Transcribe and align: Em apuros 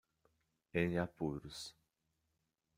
Em 0.73 0.97
apuros 0.97 1.75